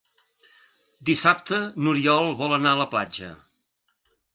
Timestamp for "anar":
2.61-2.75